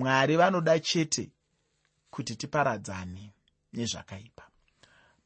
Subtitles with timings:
[0.00, 1.30] mwari vanoda chete
[2.10, 3.34] kuti tiparadzane
[3.72, 4.44] nezvakaipa.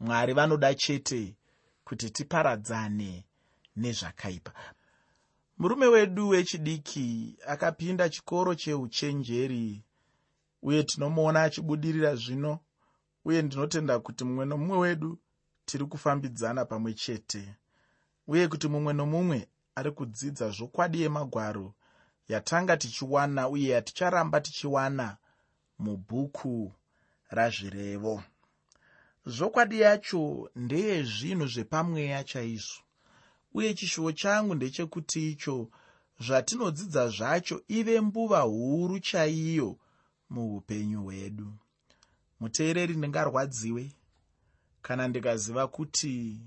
[0.01, 1.37] Mwari vanoda chete
[1.85, 3.27] kuti tiparadzane
[3.77, 4.53] nezvakaipa.
[5.59, 9.85] Murume wedu wechidiki akapinda chikoro cheuchenjeri
[10.63, 12.59] uye tinomuona achibudirira zvino
[13.25, 15.19] uye ndinotenda kuti mumwe nomumwe wedu
[15.65, 17.55] tiri kufambidzana pamwe chete
[18.27, 21.75] uye kuti mumwe nomumwe ari kudzidza zvokwadi yemagwaro
[22.29, 25.17] yatanga tichiwana uye yaticharamba tichiwana
[25.79, 26.73] mubhuku
[27.31, 28.23] razvirevo.
[29.27, 32.81] Zvokwadi yacho ndeyezvinhu zvepamweya chaizvo
[33.55, 35.57] uye chishuwo changu ndechekuti icho
[36.21, 39.79] zvatinodzidza zvacho ive mbuva huru chaiyo
[40.31, 41.53] muupenyu hwedu.
[42.41, 43.93] Muteereri ndingarwadziwe.
[44.83, 46.41] Kana ndikaziva kuti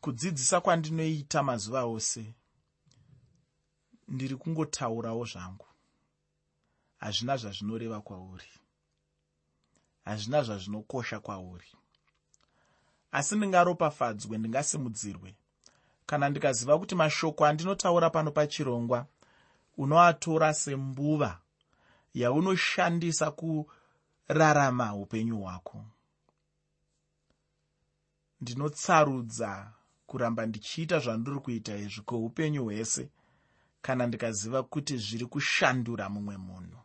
[0.00, 2.34] kudzidzisa kwandinoita mazuva ose
[4.08, 5.66] ndiri kungotaurawo zvangu.
[6.98, 8.50] Hazvina zvazvinoreva kwauri.
[10.04, 11.66] Hazvina zvazvinokosha kwauri.
[13.12, 15.36] Asi ndingaropafadzwe ndingasimudzirwe.
[16.06, 19.06] Kana ndikaziva kuti mashoko andinotaura pano pachirongwa
[19.76, 21.40] unoatora sembuva
[22.14, 25.84] yaunoshandisa kurarama upenyu hwako.
[28.40, 29.72] Ndinotsarudza
[30.06, 33.10] kuramba ndichiita zvandiri kuita izvi kweupenyu hwese
[33.86, 36.78] kana ndikaziva kuti zviri kushandura mumwe munhu.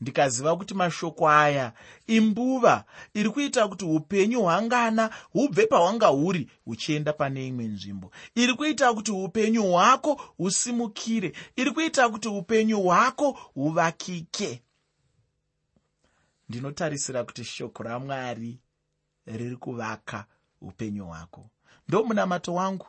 [0.00, 1.72] Ndikaziva kuti mashoko aya
[2.06, 8.10] imbuva iri kuita kuti upenyu hwangana hubve pahwanga huri huchienda pane imwe nzvimbo.
[8.34, 11.32] Iri kuita kuti upenyu hwako husimukire.
[11.56, 14.62] Iri kuita kuti upenyu hwako huvakike.
[16.48, 18.58] Ndinotarisira kuti shoko ramwari
[19.26, 20.24] riri kuvaka
[20.60, 21.50] upenyu hwako.
[21.88, 22.86] Ndo munamato wangu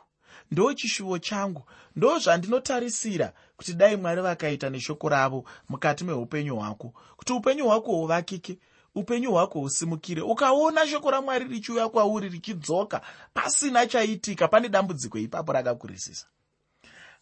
[0.50, 1.62] ndo chishuvo changu.
[1.96, 6.92] Ndo zvandinotarisira kuti dai mwari vakaita neshoko ravo mukati meupenyu hwako.
[7.16, 8.58] Kuti upenyu hwako huvakike
[8.94, 13.00] upenyu hwako husimukire ukaona shoko ramwari richiuya kwauri richidzoka
[13.34, 16.26] pasina chaitika pane dambudziko ipapo rakakurisisa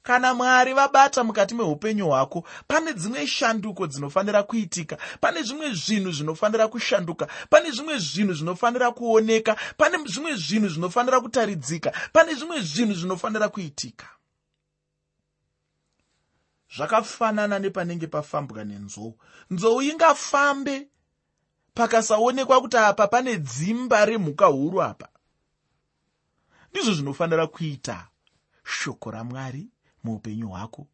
[0.06, 6.68] kana mwari vabata mukati meupenyu hwako pane dzimwe shanduko dzinofanira kuitika pane zvimwe zvinhu zvinofanira
[6.68, 13.48] kushanduka pane zvimwe zvinhu zvinofanira kuoneka pane zvimwe zvinhu zvinofanira kutaridzika pane zvimwe zvinhu zvinofanira
[13.48, 14.06] kuitika.
[16.76, 19.18] Zvakafanana nepanenge pafambwa nenzou.
[19.50, 20.88] Nzou ingafambe
[21.74, 25.08] pakasaonekwa kuti apa pane dzimba remhuka huru apa.
[26.70, 28.08] Ndizvo zvinofanira kuita
[28.64, 29.75] shoko ramwari
[30.06, 30.86] muupenyu hwako.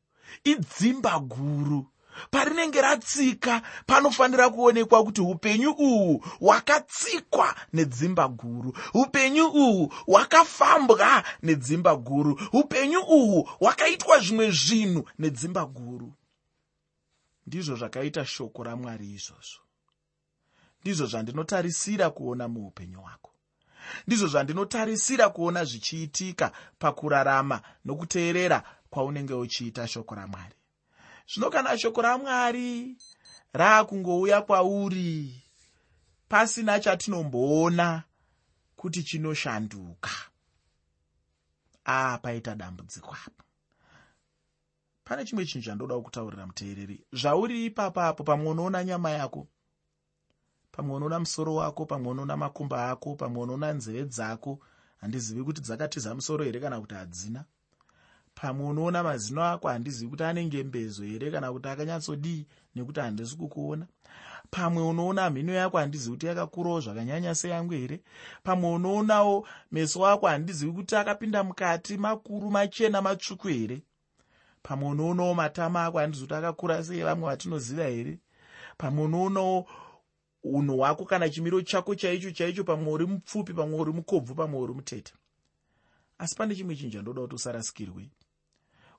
[0.44, 1.86] Idzimba guru
[2.30, 8.76] parinenge ratsika panofanira kuonekwa kuti upenyu uhu hwakatsikwa nedzimba guru.
[8.94, 12.40] Upenyu uhu hwakafambwa nedzimba guru.
[12.52, 16.12] Upenyu uhu hwakaitwa zvimwe zvinhu nedzimba guru.
[17.46, 19.62] Ndizvo zvakaita shoko ramwari izvozvo.
[20.80, 23.30] Ndizvo zvandinotarisira kuona muupenyu hwako.
[24.06, 28.62] Ndizvo zvandinotarisira kuona zvichiitika pakurarama nokuteerera
[28.92, 30.54] kwaunenge uchiita shoko ramwari.
[31.28, 32.97] Zvino kana shoko ramwari
[33.53, 35.42] raakungouya kwauri
[36.28, 38.02] pasina chatinomboona
[38.76, 40.10] kuti chinoshanduka.
[41.86, 43.44] Aa paita dambudziko apa.
[45.04, 47.04] Pane chimwe chinhu chandoda kutaurira muteereri.
[47.12, 49.48] Zvauri ipapapo pamwe unoona nyama yako
[50.72, 54.58] pamwe unoona musoro wako pamwe unoona makumba ako pamwe unoona nzeve dzako
[54.97, 57.44] handizivi kuti dzakatiza musoro here kana kuti hadzina
[58.34, 63.87] pamwe unoona mazino ako handizivi kuti anenge mbezo here kana kuti akanyatsodii nekuti handisi kukuona.
[64.50, 68.00] Pamwe unoona mhino yako handizivi kuti yakakurawo zvakanyanya seyangu here.
[68.43, 73.82] Pamwe unoonawo meso ako handizivi kuti akapinda mukati makuru machena matsvuku here.
[74.62, 78.19] Pamwe unoonawo matama ako handizivi kuti akakura sei vamwe vatinoziva here.
[78.78, 79.69] Pamwe unoonawo
[80.44, 84.75] unhu hwako kana chimiro chako chaicho chaicho pamwe uri mupfupi pamwe uri mukobvu pamwe uri
[84.75, 85.14] mutete.
[86.19, 88.10] Asi pane chimwe chinhu chandoda kuti usarasikirwe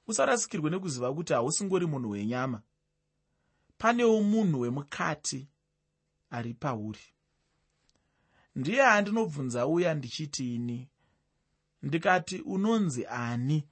[0.08, 2.62] usarasikirwe nekuziva kuti hausingori munhu wenyama.
[3.78, 5.48] Panewo munhu wemukati
[6.30, 7.00] ari pauri.
[8.56, 10.90] Ndiye handinobvunza uya ndichiti ini?
[11.84, 13.68] Ndikati unonzi ani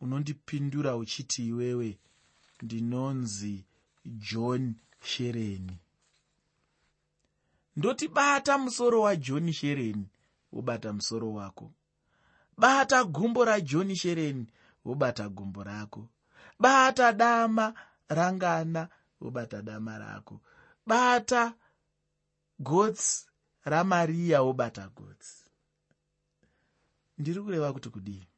[0.00, 1.98] unondipindura uchiti iwewe?
[2.62, 3.64] Ndinonzi
[4.04, 5.78] john shereni.
[7.76, 10.08] Ndoti bata musoro wajohn shereni
[10.52, 11.72] wobata musoro wako.
[12.58, 14.46] Bata gumbo rajohn shereni
[14.84, 16.08] wobata gumbo rako.
[16.58, 17.74] Bata dama
[18.08, 18.88] rangana
[19.20, 20.40] wobata dama rako.
[20.86, 21.54] Bata
[22.58, 23.26] gotsi
[23.64, 25.44] ramariya wobata gotsi
[27.18, 28.28] ndiri kureva kuti kudii?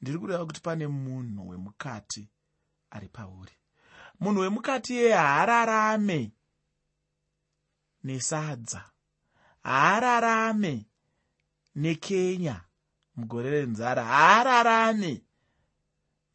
[0.00, 2.28] Ndiri kureva kuti pane munhu wemukati
[2.90, 3.52] ari pauri.
[4.20, 6.32] Munhu wemukati yeye haararame
[8.04, 8.90] nesadza.
[9.62, 10.86] Haararame
[11.74, 12.60] nekenya
[13.16, 14.04] mugore renzara.
[14.04, 15.22] Haararame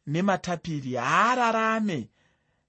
[0.06, 2.10] nematapiri haararame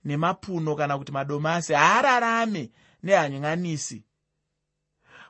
[0.05, 2.71] nemapuno kana kuti madomasi haararame
[3.03, 4.03] nehanyanisi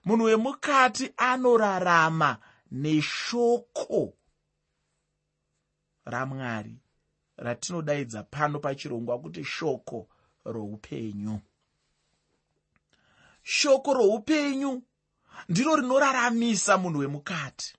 [0.05, 2.37] munhu wemukati anorarama
[2.71, 4.13] neshoko
[6.05, 6.79] ramwari
[7.37, 10.07] ratinodaidza pano pachirongwa kuti shoko
[10.45, 11.39] roupenyu.
[13.43, 14.83] Shoko roupenyu
[15.49, 17.75] ndiro rinoraramisa munhu wemukati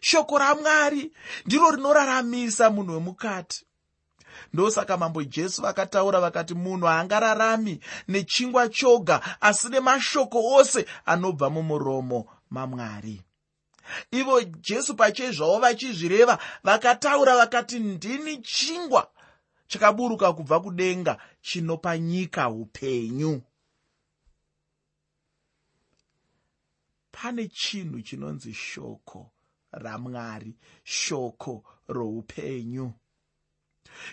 [0.00, 1.12] shoko ramwari
[1.46, 3.64] ndiro rinoraramisa munhu wemukati.
[4.52, 13.22] Ndosaka mambo jesu vakataura vakati munhu haangararami nechingwa choga asi nemashoko ose anobva mumuromo mamwari.
[14.10, 19.10] Ivo jesu pachezvavo vachizvireva vakataura vakati ndini chingwa
[19.66, 23.42] chakaburuka kubva kudenga chinopa nyika upenyu.
[27.12, 29.30] Pane chinhu chinonzi shoko
[29.72, 32.92] ramwari shoko roupenyu.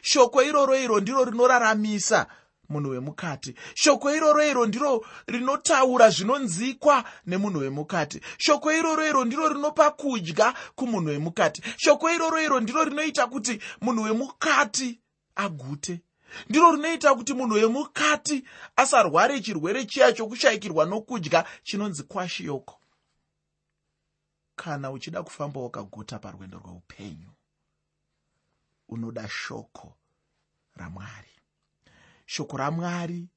[0.01, 2.27] Shoko iroro iro ndiro rinoraramisa
[2.69, 3.55] munhu wemukati.
[3.73, 8.21] Shoko iroro iro ndiro rinotaura zvinonzikwa nemunhu wemukati.
[8.37, 11.61] Shoko iroro iro ndiro rinopa kudya kumunhu wemukati.
[11.77, 14.99] Shoko iroro iro ndiro rinoita kuti munhu wemukati
[15.35, 16.01] agute.
[16.49, 18.43] Ndiro rinoita kuti munhu wemukati
[18.75, 22.79] asarware chirwere chiya chokushayikirwa nokudya chinonzi kwashiyoko
[24.55, 27.29] kana uchida kufamba wakaguta parwendo rweupenyu
[28.89, 29.97] unoda shoko
[30.75, 31.29] ramwari.
[32.25, 33.27] Shoko ramwari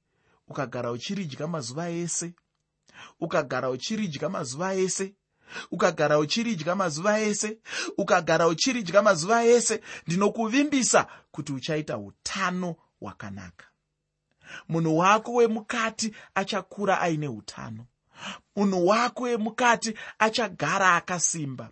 [0.49, 2.35] ukagara uchiridya mazuva ese
[3.21, 5.15] ukagara uchiridya mazuva ese
[5.71, 7.59] ukagara uchiridya mazuva ese
[7.99, 13.67] ukagara uchiridya mazuva ese ndinokuvimbisa kuti uchaita utano hwakanaka.
[14.69, 17.87] Munhu wako wemukati achakura aine utano
[18.57, 21.69] munhu wako wemukati achagara akasimba.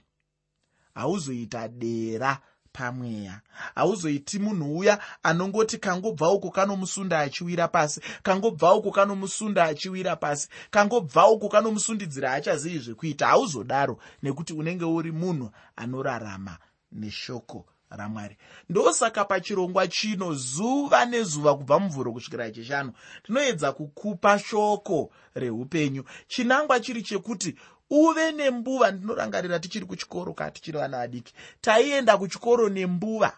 [0.95, 2.39] Hauzoita dera
[2.73, 3.41] pamweya.
[3.75, 11.29] Hauzoiti munhu uya anongoti kangobva uko kanomusunda achiwira pasi kangobva uko kanomusunda achiwira pasi kangobva
[11.29, 13.27] uko kanomusundidzira achazivi zvekuita.
[13.27, 16.59] Hauzodaro nekuti unenge uri munhu anorarama
[16.93, 17.67] neshoko
[17.97, 18.37] ramwari.
[18.69, 26.05] Ndosaka pachirongwa chino zuva nezuva kubva muvhuro kusvikira chishanu tinoedza kukupa shoko reupenyu.
[26.29, 27.55] Chinangwa chiri chekuti
[27.91, 33.33] uve nembuva ndinorangarira tichiri kuchikoro ka tichiri vana vadiki taienda kuchikoro nembuva.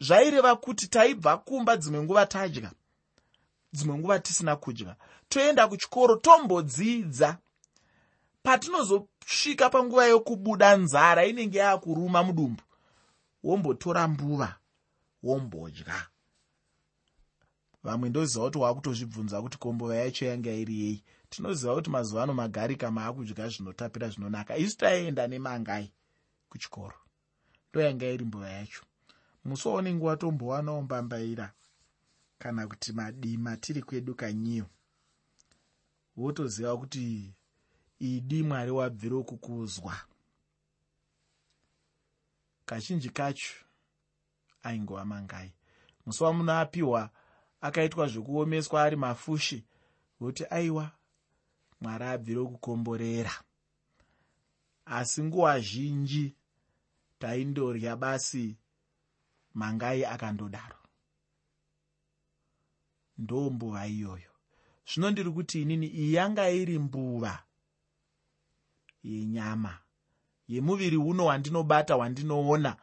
[0.00, 2.70] Zvaireva kuti taibva kumba dzimwe nguva tadya
[3.72, 4.96] dzimwe nguva tisina kudya
[5.28, 7.38] toenda kuchikoro tombodzidza.
[8.42, 12.62] Patinozosvika panguva yokubuda nzara inenge yaakuruma mudumbu
[13.44, 14.58] wombotora mbuva
[15.22, 15.98] wombodya.
[17.84, 22.90] Vamwe ndoziva kuti waakutozvibvunza kuti kombova yacho yanga iri yei tinoziva kuti mazuva ano magarika
[22.90, 24.56] maakudya zvinotapira zvinonaka.
[24.56, 25.92] Isu taienda nemangai
[26.48, 26.96] kuchikoro.
[27.70, 28.82] Ndoyanga iri mbuva yacho.
[29.44, 31.52] Musi waunenge watombowanawo mbambaira
[32.38, 34.66] kana kuti madima tiri kwedu kanyiyo
[36.16, 37.34] wotoziva kuti
[37.98, 39.96] idi mwari wabviro kukuzwa
[42.66, 43.54] kazhinji kacho
[44.62, 45.52] aingova mangai.
[46.06, 47.10] Musi wamunoapiwa
[47.60, 49.64] akaitwa zvekuomeswa ari mafushi
[50.18, 50.90] kuti aiwa
[51.80, 53.34] mwari abvire kukomborera.
[54.84, 56.36] Asi nguva zhinji
[57.18, 58.56] taindorya basi
[59.54, 60.76] mangai akandodaro.
[63.18, 64.30] Ndo mbuva iyoyo.
[64.86, 67.44] Zvino ndiri kuti inini iyi yanga iri mbuva
[69.02, 69.83] yenyama
[70.48, 72.76] yemuviri uno wandinobata wandinoona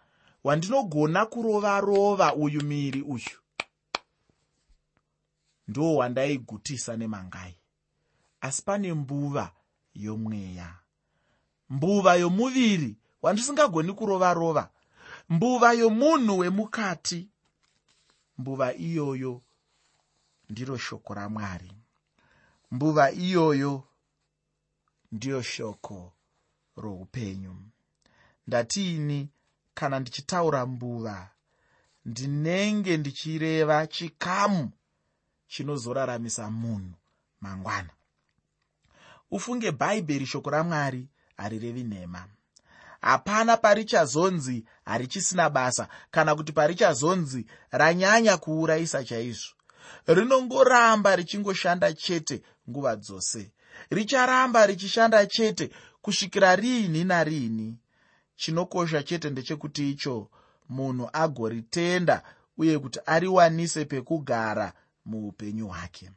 [0.43, 3.37] wandinogona kurova rova uyu miri uyu.
[5.67, 7.57] Ndo wandaigutisa nemangai.
[8.41, 9.51] Asi pane mbuva
[9.93, 10.75] yomweya.
[11.69, 14.69] Mbuva yomuviri wandisingagoni kurova rova.
[15.29, 17.29] Mbuva yomunhu wemukati.
[18.37, 19.41] Mbuva iyoyo
[20.49, 21.71] ndiro shoko ramwari.
[22.71, 23.83] Mbuva iyoyo
[25.11, 26.13] ndiyo shoko
[26.77, 27.55] roupenyu.
[28.47, 29.29] Ndatiini
[29.73, 31.29] kana ndichitaura mbuva
[32.05, 34.71] ndinenge ndichireva chikamu
[35.47, 36.93] chinozoraramisa munhu
[37.41, 37.89] mangwana.
[39.31, 42.27] Ufunge bhaibheri shoko ramwari harirevi nhema.
[43.01, 49.53] Hapana parichazonzi harichisina basa kana kuti parichazonzi ranyanya kuurayisa chaizvo.
[50.07, 53.51] Rinongoramba richingoshanda chete nguva dzose.
[53.89, 55.71] Richaramba richishanda chete
[56.01, 57.77] kusvikira riini nariini.
[58.35, 60.29] Chinokosha chete ndechekuti icho
[60.69, 62.23] munhu agoritenda
[62.57, 64.73] uye kuti ariwanise pekugara
[65.05, 66.11] muupenyu hwake.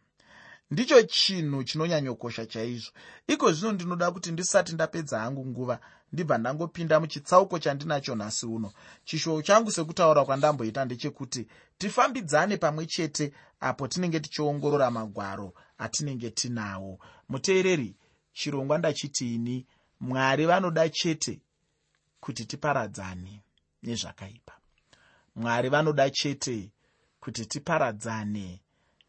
[0.71, 2.93] Ndicho chinhu chinonyanyokosha chaizvo.
[3.27, 5.81] Iko zvino ndinoda kuti ndisati ndapedza hangu nguva
[6.13, 8.73] ndibva ndangopinda muchitsauko chandinacho nhasi uno.
[9.05, 11.47] Chishou changu sekutaura kwandamboita ndechekuti
[11.79, 16.99] tifambidzane pamwe chete apo tinenge tichiongorora magwaro atinenge tinawo.
[17.29, 17.97] Muteereri
[18.33, 19.67] chirongwa ndachitiini
[20.05, 21.41] mwari vanoda chete
[22.21, 23.43] kuti tiparadzane
[23.83, 24.53] nezvakaipa.
[25.37, 26.73] Mwari vanoda chete
[27.21, 28.61] kuti tiparadzane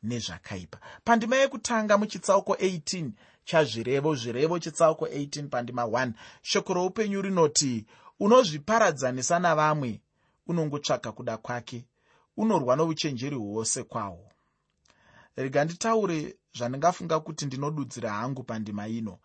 [0.03, 0.79] nezvakaipa.
[1.03, 3.11] Pandima yekutanga muchitsauko 18
[3.45, 6.11] chazvirevo zvirevo chitsauko 18 pandima 1
[6.41, 7.85] shoko roupenyu rinoti
[8.19, 10.01] unozviparadzanisa navamwe
[10.47, 11.85] unongotsvaka kuda kwake
[12.37, 14.31] unorwa nouchenjeri hwose kwahwo
[15.35, 19.19] rega nditaure zvandingafunga kuti ndinodudzira hangu pandima ino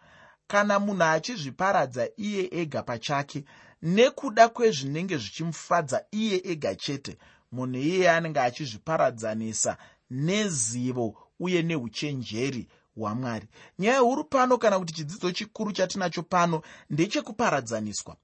[0.51, 3.45] kana munhu achizviparadza iye ega pachake.
[3.83, 7.19] Nekuda kwezvinenge zvichimufadza iye ega chete.
[7.53, 9.77] Munhu iyeye anenge achizviparadzanisa
[10.11, 13.47] nezivo uye neuchenjeri hwamwari.
[13.79, 18.17] Nyaya huru pano kana kuti chidzidzo chikuru chatinacho pano ndechekuparadzaniswa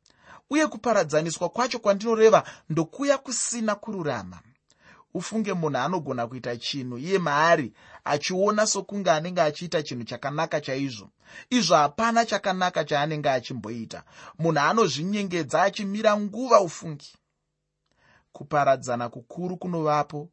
[0.51, 4.41] uye kuparadzaniswa kwacho kwandinoreva ndokuya kusina kururama
[5.17, 7.73] ufunge munhu anogona kuita chinhu iye maari
[8.05, 11.11] achiona sokunge anenge achiita chinhu chakanaka chaizvo.
[11.51, 14.05] Izvo hapana chakanaka chaanenge achimboita.
[14.39, 17.13] Munhu anozvinyengedza achimira nguva ufungi.
[18.33, 20.29] Kuparadzana kukuru kunovapo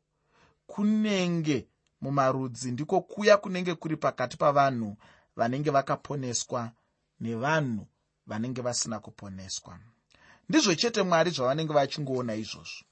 [0.68, 1.68] kunenge
[2.02, 4.98] mumarudzi ndiko kuya kunenge kuri pakati pavanhu
[5.36, 6.72] vanenge vakaponeswa
[7.20, 7.88] nevanhu
[8.28, 9.80] vanenge vasina kuponeswa.
[10.50, 12.86] Ndizvo chete mwari zvavanenge vachingoona izvozvo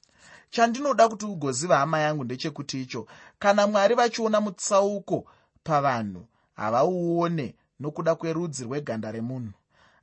[0.52, 3.08] chandinoda kuti ugoziva hama yangu ndechekuti icho.
[3.40, 5.26] Kana mwari vachiona mutsauko
[5.64, 9.54] pavanhu havauone nokuda kwerudzi rweganda remunhu.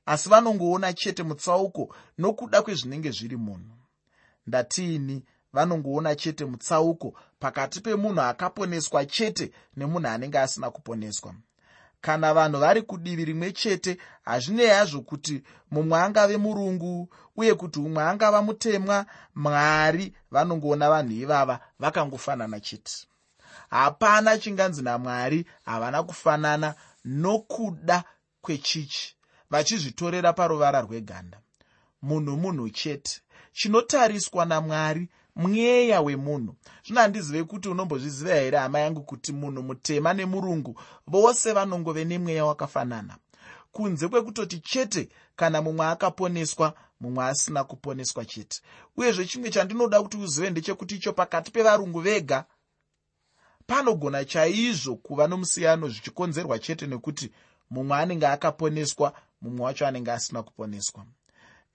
[0.06, 3.74] Asi vanongoona chete mutsauko nokuda kwezvinenge zviri munhu.
[4.46, 11.34] Ndatiini vanongoona chete mutsauko pakati pemunhu akaponeswa chete nemunhu anenge asina kuponeswa
[12.00, 18.02] kana vanhu vari kudivi rimwe chete hazvinei hazvo kuti mumwe angave murungu uye kuti umwe
[18.02, 23.06] angava mutemwa mwari vanongoona vanhu ivava vakangofanana chete.
[23.70, 26.74] Hapana chinganzi namwari havana kufanana
[27.04, 28.04] nokuda
[28.40, 29.16] kwechichi
[29.50, 31.38] vachizvitorera paruvara rweganda.
[32.02, 33.20] Munhu munhu chete
[33.52, 36.54] chinotariswa namwari mweya wemunhu.
[36.84, 43.16] Zvino handizive kuti unombozviziva here hama yangu kuti munhu mutema nemurungu vose vanongove nemweya wakafanana?
[43.72, 48.60] Kunze kwekutoti chete kana mumwe akaponeswa mumwe asina kuponeswa chete.
[48.96, 52.44] Uyezve chimwe chandinoda kuti uzive ndechekuti icho pakati pevarungu vega
[53.66, 57.32] panogona chaizvo kuva nomusiyano zvichikonzerwa chete nekuti
[57.70, 61.06] mumwe anenge akaponeswa mumwe wacho anenge asina kuponeswa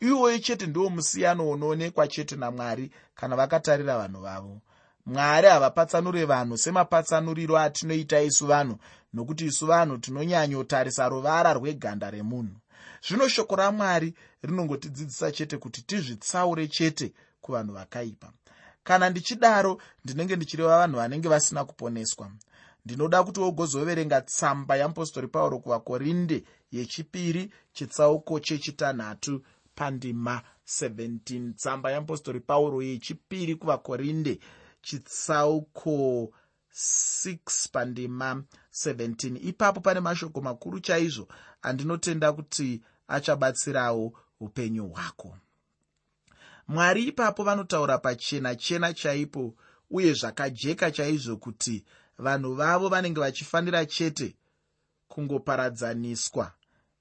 [0.08, 4.62] iwoyo chete ndiwo musiyano unoonekwa chete namwari kana vakatarira vanhu vavo.
[5.06, 8.78] Mwari havapatsanure vanhu semapatsanuriro atinoita isu vanhu
[9.14, 12.56] nokuti isu vanhu tinonyanyotarisa ruvara rweganda remunhu.
[13.08, 18.32] Zvino shoko ramwari rinongotidzidzisa chete kuti tizvitsaure chete kuvanhu vakaipa.
[18.84, 22.32] Kana ndichidaro ndinenge ndichireva vanhu vanenge vasina kuponeswa.
[22.86, 29.42] Ndinoda kuti wogozoverenga tsamba yeapostori pauro kuvakorinde yechipiri chitsauko chechitanhatu
[29.76, 34.40] pandima 17 tsamba yeapostori pauro yechipiri kuvakorinde
[34.82, 36.34] chitsauko
[36.74, 41.28] 6 pandima 17 ipapo pane mashoko makuru chaizvo
[41.62, 45.38] andinotenda kuti achabatsirawo upenyu hwako.
[46.68, 49.56] Mwari ipapo vanotaura pachena chena chaipo
[49.90, 51.86] uye zvakajeka chaizvo kuti
[52.18, 54.36] vanhu vavo vanenge vachifanira chete
[55.08, 56.52] kungoparadzaniswa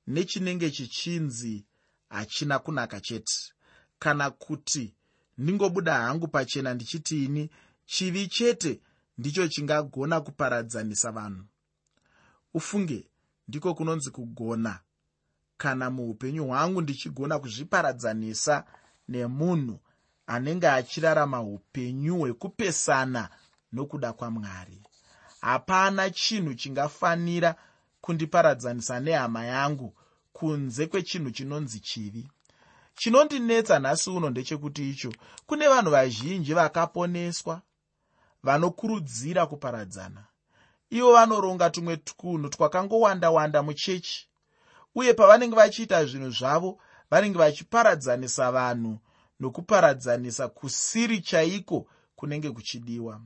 [0.07, 1.64] nechinenge chichinzi
[2.12, 3.35] hachina kunaka chete.
[3.99, 4.95] Kana kuti
[5.38, 7.50] ndingobuda hangu pachena ndichitiini
[7.87, 8.81] chivi chete
[9.19, 11.45] ndicho chingagona kuparadzanisa vanhu.
[12.54, 13.11] Ufunge
[13.49, 14.81] ndiko kunonzi kugona.
[15.57, 18.64] Kana muupenyu hwangu ndichigona kuzviparadzanisa
[19.09, 19.81] nemunhu
[20.26, 23.31] anenge achirarama upenyu hwekupesana
[23.73, 24.83] nokuda kwamwari.
[25.40, 27.54] Hapana chinhu chingafanira
[28.00, 29.95] kundiparadzanisa nehama yangu
[30.32, 32.28] kunze kwechinhu chinonzi chivi.
[32.94, 35.12] Chinondinetsa nhasi uno ndechekuti icho
[35.46, 37.62] kune vanhu vazhinji vakaponeswa
[38.42, 40.24] vanokurudzira kuparadzana.
[40.90, 44.28] Ivo vanoronga tumwe twunhu twakangowanda-wanda muchechi
[44.94, 46.78] uye pavanenge vachiita zvinhu zvavo
[47.10, 48.98] vanenge vachiparadzanisa vanhu
[49.40, 51.86] nokuparadzanisa kusiri chaiko
[52.16, 53.20] kunenge kuchidiwa.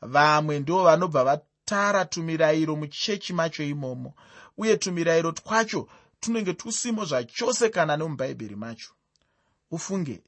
[0.00, 4.14] Vamwe ndo vanobva vatara tumirayiro muchechi macho imomo
[4.58, 5.88] uye tumirayiro twacho
[6.20, 8.92] tunenge tusimo zvachose kana nemubhaibheri macho.
[9.70, 10.22] Ufunge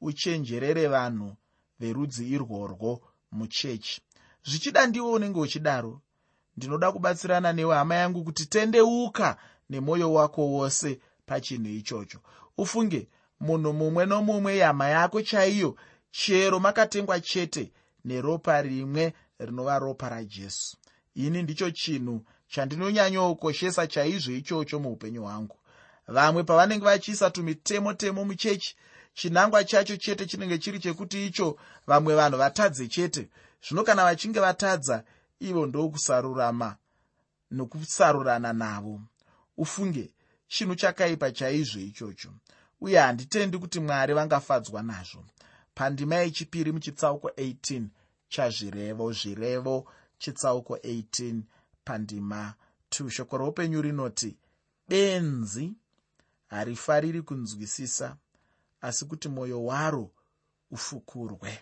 [0.00, 1.36] uchenjerere vanhu
[1.80, 3.02] verudzi irworwo
[3.32, 4.00] muchechi.
[4.44, 6.00] Zvichida ndiwo unenge uchidaro.
[6.56, 9.36] Ndinoda kubatsirana newe hama yangu kuti tendeuka
[9.70, 12.20] nemwoyo wako wose pachinhu ichocho.
[12.58, 13.08] Ufunge
[13.40, 15.76] munhu mumwe nomumwe yama yako chaiyo
[16.10, 17.72] chero makatengwa chete
[18.04, 20.76] neropa rimwe rinova ropa rajesu.
[21.14, 25.56] Ini ndicho chinhu chandinonyanyokoshesa chaizvo ichocho muupenyu hwangu.
[26.08, 28.76] Vamwe pavanenge vachiisa tumitemo temo muchechi
[29.14, 33.28] chinangwa chacho chete chinenge chiri chekuti icho vamwe vanhu vatadze chete.
[33.68, 35.04] Zvino kana vachinge vatadza
[35.40, 36.76] ivo ndokusarurama
[37.50, 39.00] nokusarurana navo.
[39.56, 40.12] Ufunge
[40.48, 42.30] chinhu chakaipa chaizvo ichocho
[42.80, 45.24] uye handitendi kuti mwari vangafadzwa nazvo.
[45.74, 47.82] Pandima yechipiri muchitsauko 18
[48.28, 49.86] chazvirevo zvirevo
[50.18, 51.40] chitsauko 18
[51.86, 52.54] pandima.
[52.90, 54.36] 2 shoko roupenyu rinoti
[54.88, 55.74] benzi
[56.46, 58.16] harifariri kunzwisisa
[58.80, 60.10] asi kuti mwoyo waro
[60.70, 61.58] ufukurwe.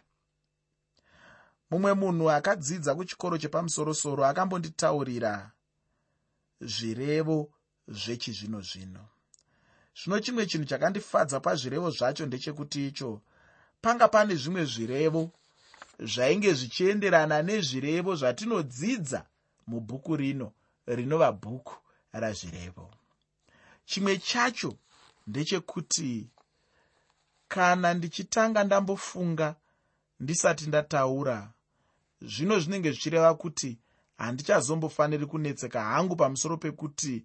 [1.70, 5.50] Mumwe munhu akadzidza kuchikoro chepamusorosoro akambonditaurira
[6.60, 7.38] zvirevo
[7.88, 9.04] zvechizvino zvino
[9.98, 13.22] zvino chimwe chinhu chakandifadza pazvirevo zvacho ndechekuti icho
[13.80, 15.32] panga pane zvimwe zvirevo
[15.98, 19.26] zvainge zvichienderana nezvirevo zvatinodzidza
[19.66, 20.52] mubhuku rino
[20.86, 21.74] rinova bhuku
[22.12, 22.90] razvirevo.
[23.84, 24.78] Chimwe chacho
[25.26, 26.28] ndechekuti
[27.48, 29.56] kana ndichitanga ndambofunga
[30.20, 31.52] ndisati ndataura
[32.22, 33.78] zvino zvinenge zvichireva kuti
[34.18, 37.24] handichazombofaniri kunetseka hangu pamusoro pekuti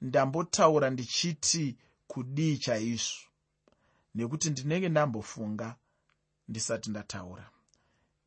[0.00, 1.76] ndambotaura ndichiti
[2.06, 3.28] kudii chaizvo.
[4.14, 5.76] Nekuti ndinenge ndambofunga
[6.48, 7.50] ndisati ndataura.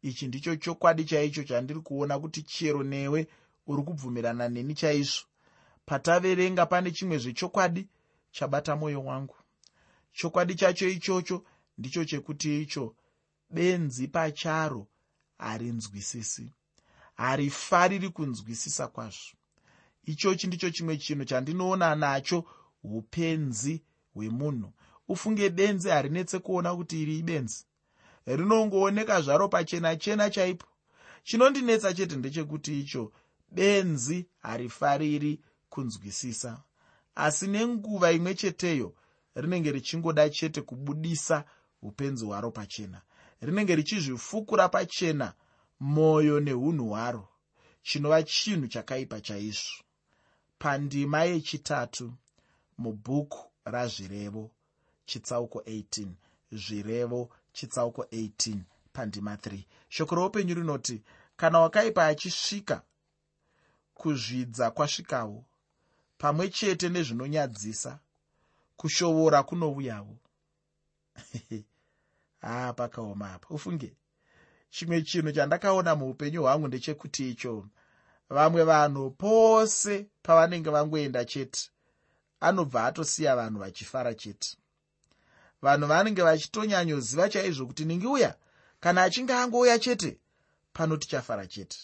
[0.01, 3.27] Ichi ndicho chokwadi chaicho chandiri kuona kuti chero newe
[3.67, 5.25] uri kubvumirana neni chaizvo.
[5.85, 7.87] Pataverenga pane chimwe zvechokwadi
[8.31, 9.35] chabata mwoyo wangu.
[10.13, 11.43] Chokwadi chacho ichocho
[11.77, 12.95] ndicho chekuti icho
[13.49, 14.87] benzi pacharo
[15.37, 16.51] harinzwisisi
[17.15, 19.35] harifariri kunzwisisa kwazvo.
[20.05, 22.45] Ichochi ndicho chimwe chinhu chandinoona nacho
[22.83, 23.83] upenzi
[24.13, 24.73] hwemunhu.
[25.07, 27.65] Ufunge benzi harinetse kuona kuti iri ibenzi.
[28.25, 30.67] Rinongooneka zvaro pachena chena chaipo.
[31.23, 33.11] Chinondinetsa chete ndechekuti icho
[33.51, 36.63] benzi harifariri kunzwisisa.
[37.15, 38.95] Asi nenguva imwe cheteyo
[39.35, 41.45] rinenge richingoda chete kubudisa
[41.81, 43.01] upenzi hwaro pachena.
[43.41, 45.33] Rinenge richizvifukura pachena
[45.79, 47.27] mwoyo neunhu hwaro
[47.81, 49.83] chinova chinhu chakaipa chaizvo.
[50.59, 52.13] Pandima yechitatu
[52.77, 54.51] mubhuku razvirevo
[55.05, 56.07] chitsauko 18
[56.51, 58.57] zvirevo chitsauko 18
[58.93, 61.03] pandima 3 shoko roupenyu rinoti
[61.37, 62.81] kana wakaipa achisvika
[64.01, 65.39] kuzvidza kwasvikawo
[66.21, 67.91] pamwe chete nezvinonyadzisa
[68.79, 70.15] kushovora kunouyawo.
[72.41, 73.47] Haa pakaoma apa.
[73.55, 73.89] Ufunge.
[74.69, 77.67] Chimwe chinhu chandakaona muupenyu hwangu ndechekuti icho.
[78.29, 81.61] Vamwe vanhu pose pavanenge vangoenda chete
[82.39, 84.57] anobva atosiya vanhu vachifara chete.
[85.61, 88.31] Vanhu vanenge vachitonyanyoziva chaizvo kuti ningiuya
[88.79, 90.19] kana achinge angouya chete
[90.73, 91.79] pano tichafara chete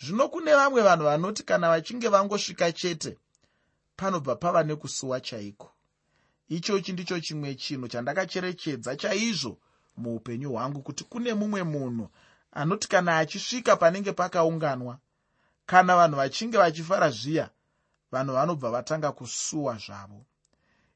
[0.00, 3.18] zvino kune vamwe vanhu vanoti kana vachinge vangosvika chete
[3.96, 5.72] panobva pava nekusuwa chaiko?
[6.48, 9.58] Ichochi ndicho chimwe chinhu chandakacherechedza chaizvo
[9.96, 12.08] muupenyu hwangu kuti kune mumwe munhu
[12.52, 14.98] anoti kana achisvika panenge pakaunganwa
[15.66, 17.50] kana vanhu vachinge vachifara zviya
[18.12, 20.26] vanhu vanobva vatanga kusuwa zvavo.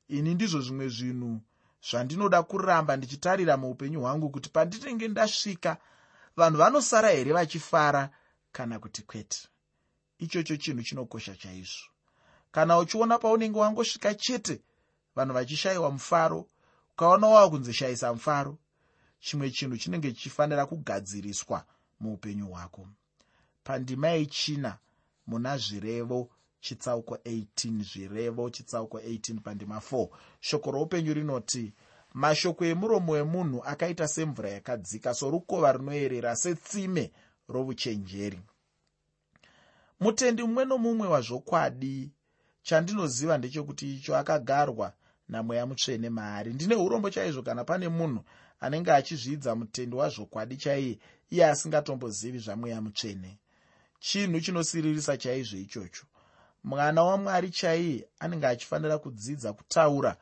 [0.09, 1.41] Ini ndizvo zvimwe zvinhu
[1.91, 5.77] zvandinoda kuramba ndichitarira muupenyu hwangu kuti pandinenge ndasvika
[6.37, 8.11] vanhu vanosara here vachifara
[8.55, 9.49] kana kuti kwete.
[10.19, 11.91] Ichocho chinhu chinokosha chaizvo.
[12.53, 14.63] Kana uchiona paunenge wangosvika chete
[15.17, 16.49] vanhu vachishayiwa mufaro
[16.93, 18.59] ukaona wava kunzishayisa mufaro
[19.21, 21.67] chimwe chinhu chinenge chichifanira kugadziriswa
[22.01, 22.89] muupenyu hwako.
[23.65, 24.79] Pandima yechina
[25.27, 30.09] muna zvirevo chitsauko 18 zvirevo chitsauko 18 pandima 4
[30.41, 31.73] shoko roupenyu rinoti
[32.15, 37.13] mashoko emuromo wemunhu akaita semvura yakadzika sorukova runoyerera setsime
[37.49, 38.41] rouchenjeri
[40.01, 42.11] mutendi mumwe nomumwe wazvokwadi
[42.63, 44.93] chandinoziva ndechekuti icho akagarwa
[45.29, 46.53] namweya mutsvene maari.
[46.53, 48.25] Ndine urombo chaizvo kana pane munhu
[48.61, 50.99] anenge achizvidza mutendi wazvokwadi chaiye
[51.31, 53.39] iye asingatombozivi zvamweya mutsvene.
[54.01, 56.05] Chinhu chinosiririsa chaizvo ichocho.
[56.65, 60.17] Mwana wamwari chaiye anenge achifanira kudzidza kutaura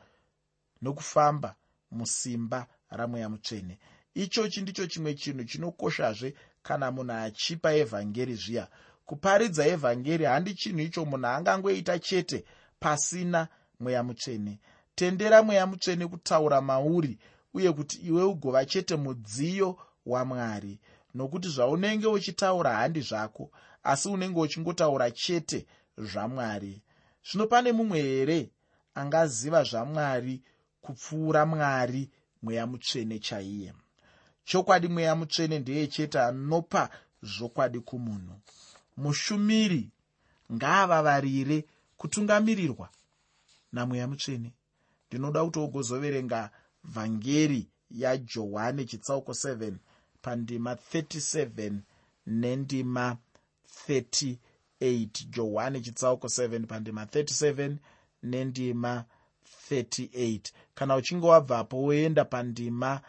[0.81, 1.55] nokufamba
[1.91, 3.79] musimba ramweya mutsvene.
[4.13, 8.67] Ichochi ndicho chimwe chinhu chinokoshazve kana munhu achipa evhangeri zviya
[9.05, 12.45] kuparidza evhangeri handi chinhu icho munhu angangoita chete
[12.79, 13.47] pasina
[13.79, 14.59] mweya mutsvene.
[14.95, 17.17] Tendera mweya mutsvene kutaura mauri
[17.53, 20.79] uye kuti iwe ugova chete mudziyo wamwari.
[21.15, 23.51] Nokuti zvaunenge uchitaura handi zvako
[23.83, 25.65] asi unenge uchingotaura chete
[25.97, 26.81] zvamwari.
[27.27, 28.51] Zvino pane mumwe here
[28.95, 30.41] angaziva zvamwari
[30.81, 32.09] kupfuura mwari
[32.41, 33.73] mweya mutsvene chaiye
[34.45, 36.89] chokwadi mweya mutsvene ndeye chete anopa
[37.21, 38.35] zvokwadi kumunhu.
[38.97, 39.89] Mushumiri
[40.53, 41.65] ngaavavarire
[41.97, 42.89] kutungamirirwa
[43.71, 44.53] namweya mutsvene.
[45.07, 46.49] Ndinoda kuti ogozoverenga
[46.83, 49.73] vhangeri yajohani chitsauko 7
[50.21, 51.73] pandima 37
[52.27, 53.17] nendima
[53.87, 54.37] 38
[55.29, 57.75] johani chitsauko 7 pandima 37
[58.23, 59.05] nendima
[59.71, 60.39] 38
[60.75, 63.01] kana uchinge wabvapo woenda pandima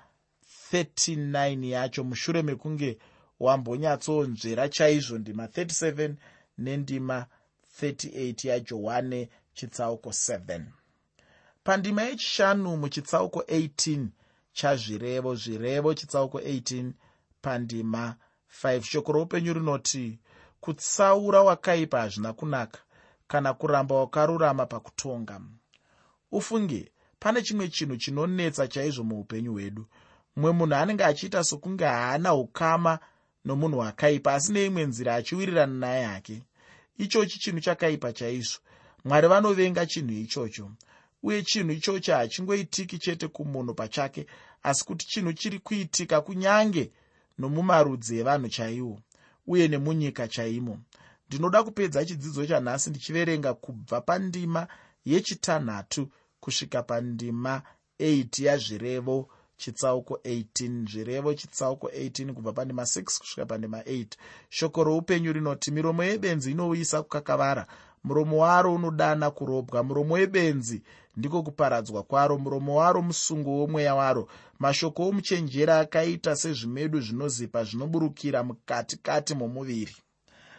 [0.75, 2.99] 39 yacho mushure mekunge
[3.41, 6.15] wambonyatsonzvera chaizvo ndima 37
[6.59, 7.27] nendima
[7.83, 10.61] 38 yajohane chitsauko 7
[11.65, 14.07] pandima yechishanu muchitsauko 18
[14.53, 16.91] chazvirevo zvirevo chitsauko 18
[17.43, 18.17] pandima
[18.63, 20.19] 5 shoko roupenyu rinoti
[20.61, 22.79] kutsaura wakaipa hazvina kunaka
[23.27, 25.41] kana kuramba wakarurama pakutonga.
[26.33, 29.87] Ufunge pane chimwe chinhu chinonetsa chaizvo muupenyu hwedu
[30.37, 32.99] mumwe munhu anenge achiita sokunge haana ukama
[33.45, 36.43] nomunhu wakaipa asi neimwe nzira achiwirirana naye hake.
[36.99, 38.59] Ichochi chinhu chakaipa chaizvo.
[39.05, 40.71] Mwari vanovenga chinhu ichocho
[41.23, 44.27] uye chinhu ichocho hachingoitiki chete kumunhu pachake
[44.63, 46.91] asi kuti chinhu chiri kuitika kunyange
[47.39, 49.01] nomumarudzi evanhu chaiwo
[49.47, 50.79] uye nemunyika chaimo.
[51.29, 54.69] Ndinoda kupedza chidzidzo chanhasi ndichiverenga kubva pandima
[55.05, 57.63] yechitanhatu kusvika pandima
[58.01, 64.07] 8 yazvirevo chitsauko 18 zvirevo chitsauko 18 kubva pandima 6 kusvika pandima 8
[64.49, 67.67] shoko roupenyu rinoti miromo yebenzi inouyisa kukakavara.
[68.05, 69.83] Muromo waro unodana kurobwa.
[69.83, 70.83] Muromo webenzi
[71.17, 72.39] ndiko kuparadzwa kwaro.
[72.39, 74.29] Muromo waro musungo womweya waro.
[74.59, 79.97] Mashoko omuchenjera akaita sezvimedu zvinozipa zvinoburukira mukati kati momuviri.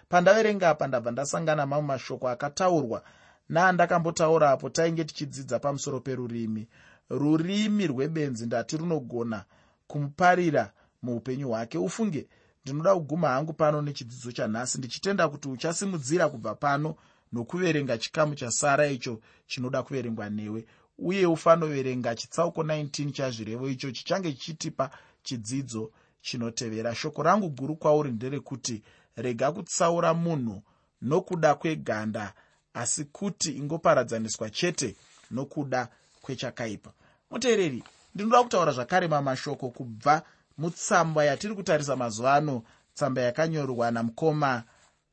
[0.10, 3.04] Pandaverenga apa ndabva ndasangana mamwe mashoko akataurwa
[3.50, 6.68] naandakambotaurapo tainge tichidzidza pamusoro perurimi
[7.10, 9.46] rurimi rwebenzi ndati runogona
[9.88, 11.78] kumuparira muupenyu hwake.
[11.78, 12.28] Ufunge
[12.63, 16.96] ndinoda kuguma hangu pano nechidzidzo chanhasi ndichitenda kuti uchasimudzira kubva pano
[17.34, 20.65] nokuverenga chikamu chasara icho chinoda kuverengwa newe.
[20.98, 24.89] Uye ufanoverenga chitsauko 19 chazvirevo icho chichange chichitipa
[25.24, 25.91] chidzidzo
[26.22, 26.96] chinotevera.
[26.96, 28.84] Shoko rangu guru kwauri nderekuti
[29.15, 30.62] rega kutsaura munhu
[31.02, 32.34] nokuda kweganda
[32.74, 34.96] asi kuti ingoparadzaniswa chete
[35.32, 35.89] nokuda
[36.26, 36.92] kwechakaipa.
[37.32, 37.84] Muteereri
[38.16, 40.24] ndinoda kutaura zvakare mamashoko kubva
[40.58, 44.64] mutsamba yatiri kutarisa mazuva ano tsamba yakanyorwa namukoma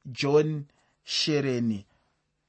[0.07, 0.64] john
[1.05, 1.87] shereni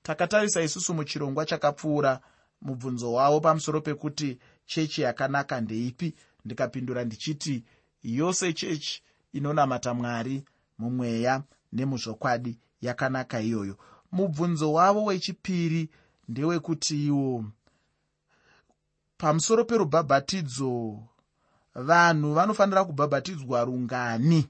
[0.04, 2.20] takatarisa isusu muchirongwa chakapfuura
[2.62, 6.16] mubvunzo wavo pamusoro pekuti chechi yakanaka ndeipi?
[6.46, 7.64] Ndikapindura ndichiti
[8.04, 10.44] yose chechi inonamata mwari
[10.78, 13.78] mumweya nemuzvokwadi yakanaka iyoyo.
[14.12, 15.90] Mubvunzo wavo wechipiri
[16.28, 17.46] ndewekuti iwo
[19.18, 21.00] pamusoro perubhabhatidzo
[21.76, 24.48] vanhu vanofanira kubhabhatidzwa rungani.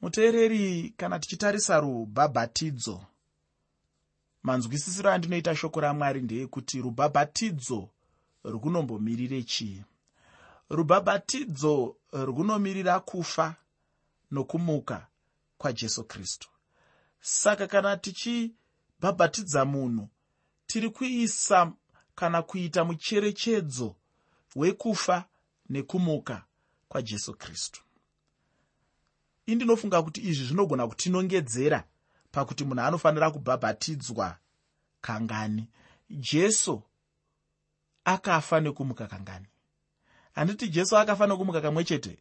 [0.00, 3.04] Muteereri kana tichitarisa rubhabhatidzo
[4.42, 7.88] manzwisisiro andinoita shoko ramwari ndeyekuti rubhabhatidzo
[8.44, 9.84] rukunombomirire chii?
[10.70, 13.54] Rubhabhatidzo rukunomirira kufa
[14.30, 15.06] nokumuka
[15.58, 16.48] kwajesu kristu.
[17.20, 20.08] Saka kana tichibhabhatidza munhu
[20.66, 21.72] tiri kuisa
[22.16, 23.96] kana kuita mucherechedzo
[24.56, 25.24] wekufa
[25.68, 26.44] nekumuka
[26.88, 27.82] kwajesu kristu.
[29.46, 31.84] Indinofunga kuti izvi zvinogona kutinongedzera
[32.32, 34.38] pakuti munhu anofanira kubhabhatidzwa
[35.00, 35.68] kangani.
[36.10, 36.82] Jesu
[38.04, 39.46] akafa nekumuka kangani?
[40.34, 42.18] Handiti jesu akafa nekumuka kamwe chete?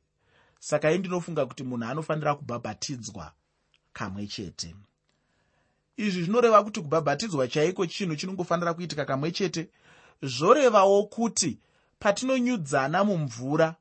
[0.59, 3.33] Saka indinofunga kuti munhu anofanira kubhabhatidzwa
[3.93, 4.75] kamwe chete.
[5.97, 9.69] Izvi zvinoreva kuti kubhabhatidzwa chaiko chinhu chinongofanira kuitika kamwe chete
[10.21, 11.59] zvorevawo kuti
[11.99, 13.75] patinonyudzana mumvura.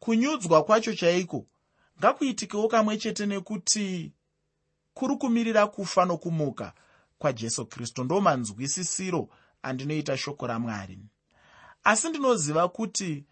[0.00, 1.46] Kunyudzwa kwacho chaiko?
[1.98, 4.12] Ngakuitikewo kamwe chete nekuti
[4.94, 6.72] kuri kumirira kufa nokumuka
[7.18, 9.28] kwajesu kristu ndo manzwisisiro
[9.62, 10.98] andinoita shoko ramwari.
[11.84, 13.24] Asi ndinoziva kuti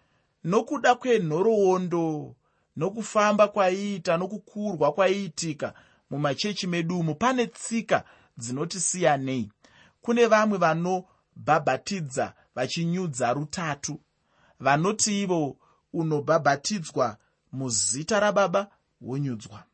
[0.44, 2.34] nokuda kwenhoroondo
[2.76, 5.74] nokufamba kwaiita nokukurwa kwaiitika
[6.10, 8.04] mumachechi medu umu pane tsika
[8.38, 9.52] dzinotisiyanei
[10.02, 10.58] kune vamwe
[11.36, 14.00] vanobhabhatidza vachinyudza rutatu.
[14.60, 15.56] Vanoti ivo
[15.92, 17.16] unobhabhatidzwa
[17.52, 19.64] muzita rababa wonyudzwa.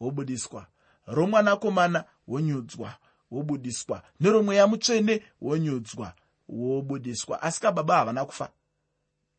[0.00, 0.66] Wobudiswa.
[1.06, 2.94] Romwanakomana wonyudzwa.
[3.30, 4.02] Wobudiswa.
[4.20, 6.12] Neromweya mutsvene wonyudzwa.
[6.48, 7.42] Wobudiswa.
[7.42, 8.50] Asi kababa havana kufa.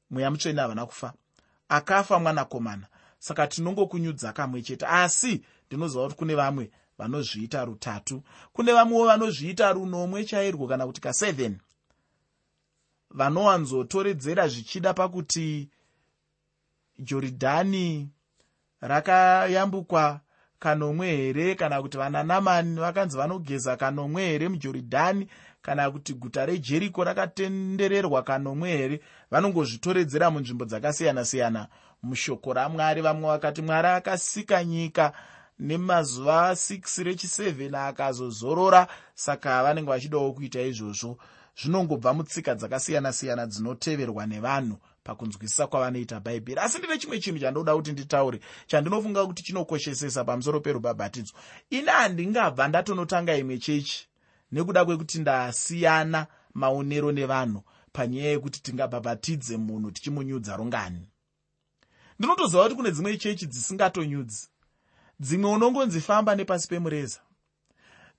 [0.10, 1.14] Mweya mutsvene havana kufa.
[1.70, 2.88] Akafa mwanakomana.
[3.20, 4.86] Saka tinongokunyudza kamwe chete.
[4.86, 8.24] Asi ndinoziva kuti kune vamwe vanozviita rutatu.
[8.54, 11.54] Kune vamwewo vanozviita runomwe chairwo kana kuti ka7
[13.12, 15.70] vanowanzotoredzera zvichida pakuti
[17.00, 18.10] jorodhani
[18.82, 20.20] rakayambukwa
[20.60, 25.28] kanomwe here kana kuti vananamani vakanzi vanogeza kanomwe here mujorodhani
[25.62, 31.68] kana kuti guta rejeriko rakatendererwa kanomwe here vanongozvitoredzera munzvimbo dzakasiyana-siyana.
[32.04, 35.14] Mushoko ramwari vamwe vakati mwari akasika nyika
[35.60, 41.18] nemazuva 6 rechi7 akazozorora saka vanenge vachidawo kuita izvozvo.
[41.62, 46.60] Zvinongobva mutsika dzakasiyana-siyana dzinoteverwa nevanhu pakunzwisisa kwavanoita bhaibheri.
[46.62, 51.34] Asi ndine chimwe chinhu chandinoda kuti nditaure chandinofunga kuti chinokoshesesa pamusoro perubhabhatidzo.
[51.70, 54.08] Ini handingabva ndatonotanga imwe chechi
[54.52, 61.10] nekuda kwekuti ndasiyana maonero nevanhu panyaya yekuti tingabhabhatidze munhu tichimunyudza rungani
[62.20, 64.48] ndinotoziva kuti kune dzimwe chechi dzisingatonyudzi
[65.20, 67.20] dzimwe unongonzifamba nepasi pemureza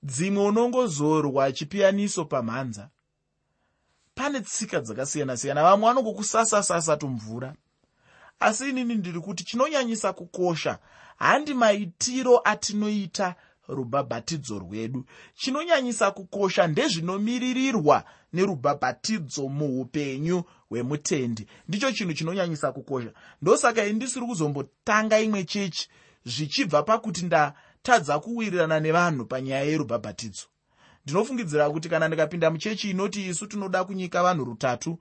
[0.03, 2.89] dzimwe unongozorwa chipiyaniso pamhanza.
[4.15, 7.55] Pane tsika dzakasiyana-siyana vamwe vanongokusasasasa tumvura.
[8.39, 10.79] Asi inini ndiri kuti chinonyanyisa kukosha
[11.17, 13.35] handi maitiro atinoita
[13.67, 15.05] rubhabhatidzo rwedu.
[15.35, 21.47] Chinonyanyisa kukosha ndezvinomiririrwa nerubhabhatidzo muupenyu hwemutendi.
[21.67, 23.11] Ndicho chinhu chinonyanyisa kukosha.
[23.41, 25.89] Ndosaka ini ndisiri kuzombotanga imwe chechi
[26.29, 30.45] zvichibva pakuti ndatadza kuwirirana nevanhu panyaya yerubhabhatidzo.
[31.05, 34.99] Ndinofungidzira kuti kana ndikapinda muchechi inoti isu tinoda kunyika vanhu rutatu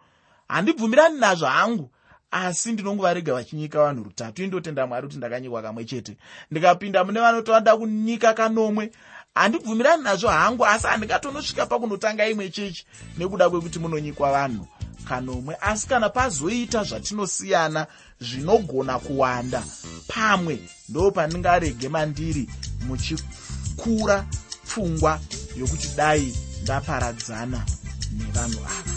[0.49, 1.91] handibvumirani nazvo hangu
[2.31, 4.43] asi ndinongovarega vachinyika vanhu rutatu.
[4.43, 6.17] Indotenda mwari kuti ndakanyikwa kamwe chete.
[6.51, 8.91] Ndikapinda mune vanoti vanoda kunyika kanomwe
[9.35, 12.87] handibvumirani nazvo hangu asi handingatonosvika pakunotanga imwe chechi
[13.19, 14.67] nekuda kwekuti munonyikwa vanhu
[15.09, 17.87] kanomwe asi kana pazoita zvatinosiyana
[18.21, 19.63] zvinogona kuwanda
[20.09, 22.49] pamwe ndo pandingarege mandiri
[22.87, 24.27] muchikura
[24.67, 25.21] pfungwa
[25.57, 27.65] yokuti dai ndaparadzana
[28.13, 28.95] nevanhu ava.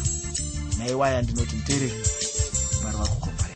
[0.78, 2.21] Naiwaya ndinoti muteereri